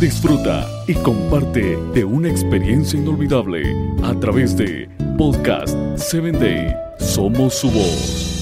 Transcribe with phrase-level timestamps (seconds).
[0.00, 3.62] Disfruta y comparte de una experiencia inolvidable
[4.02, 6.74] a través de Podcast 7 Day.
[6.98, 8.34] Somos su voz.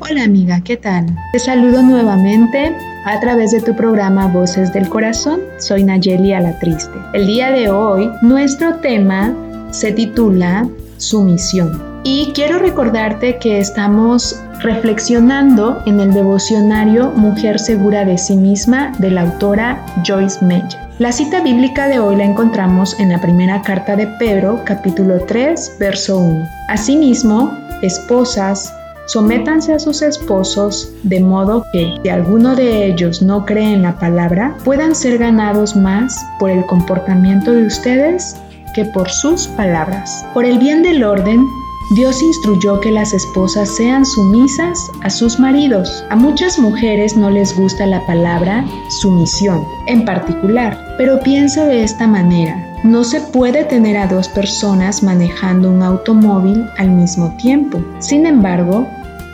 [0.00, 1.06] Hola amiga, ¿qué tal?
[1.32, 2.74] Te saludo nuevamente
[3.04, 5.40] a través de tu programa Voces del Corazón.
[5.58, 6.98] Soy Nayeli La Triste.
[7.12, 9.34] El día de hoy nuestro tema
[9.70, 10.68] se titula
[11.00, 11.90] Sumisión.
[12.04, 19.10] Y quiero recordarte que estamos reflexionando en el devocionario Mujer segura de sí misma de
[19.10, 20.78] la autora Joyce Meyer.
[20.98, 25.76] La cita bíblica de hoy la encontramos en la primera carta de Pedro, capítulo 3,
[25.80, 26.46] verso 1.
[26.68, 28.74] Asimismo, esposas,
[29.06, 33.98] sométanse a sus esposos, de modo que, si alguno de ellos no cree en la
[33.98, 38.36] palabra, puedan ser ganados más por el comportamiento de ustedes
[38.74, 40.24] que por sus palabras.
[40.34, 41.46] Por el bien del orden,
[41.90, 46.04] Dios instruyó que las esposas sean sumisas a sus maridos.
[46.08, 48.64] A muchas mujeres no les gusta la palabra
[49.00, 52.64] sumisión en particular, pero piensa de esta manera.
[52.84, 57.82] No se puede tener a dos personas manejando un automóvil al mismo tiempo.
[57.98, 58.86] Sin embargo,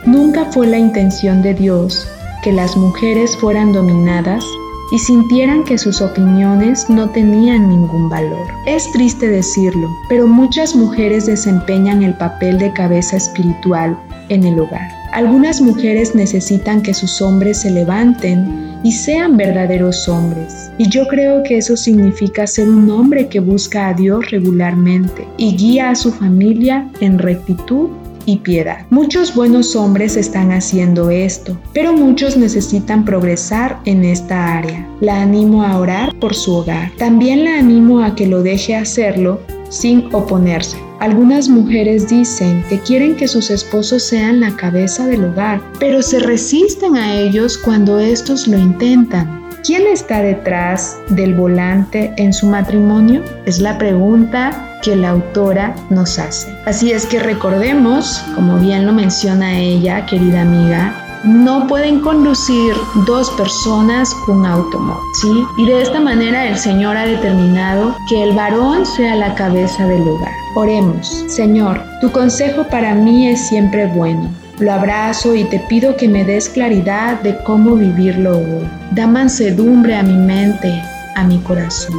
[0.07, 2.07] nunca fue la intención de Dios
[2.41, 4.43] que las mujeres fueran dominadas
[4.91, 8.47] y sintieran que sus opiniones no tenían ningún valor.
[8.65, 13.97] Es triste decirlo, pero muchas mujeres desempeñan el papel de cabeza espiritual
[14.29, 14.89] en el hogar.
[15.13, 20.69] Algunas mujeres necesitan que sus hombres se levanten y sean verdaderos hombres.
[20.77, 25.55] Y yo creo que eso significa ser un hombre que busca a Dios regularmente y
[25.55, 27.89] guía a su familia en rectitud
[28.27, 28.85] y piedad.
[28.91, 34.87] Muchos buenos hombres están haciendo esto, pero muchos necesitan progresar en esta área.
[35.01, 36.91] La animo a orar por su hogar.
[36.99, 39.39] También la animo a que lo deje hacerlo
[39.69, 40.77] sin oponerse.
[40.99, 46.19] Algunas mujeres dicen que quieren que sus esposos sean la cabeza del hogar, pero se
[46.19, 49.47] resisten a ellos cuando estos lo intentan.
[49.63, 53.23] ¿Quién está detrás del volante en su matrimonio?
[53.45, 56.55] Es la pregunta que la autora nos hace.
[56.65, 60.93] Así es que recordemos, como bien lo menciona ella, querida amiga,
[61.23, 62.73] no pueden conducir
[63.05, 65.45] dos personas un automóvil, ¿sí?
[65.57, 70.07] Y de esta manera el Señor ha determinado que el varón sea la cabeza del
[70.07, 70.31] hogar.
[70.55, 74.29] Oremos, Señor, tu consejo para mí es siempre bueno.
[74.59, 78.67] Lo abrazo y te pido que me des claridad de cómo vivirlo hoy.
[78.91, 80.81] Da mansedumbre a mi mente,
[81.15, 81.95] a mi corazón.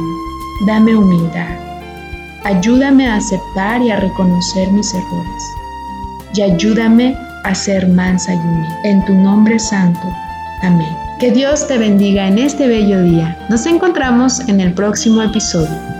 [0.65, 1.68] Dame humildad.
[2.45, 5.43] Ayúdame a aceptar y a reconocer mis errores.
[6.33, 8.75] Y ayúdame a ser mansa y humilde.
[8.83, 10.07] En tu nombre santo.
[10.61, 10.95] Amén.
[11.19, 13.37] Que Dios te bendiga en este bello día.
[13.49, 15.99] Nos encontramos en el próximo episodio.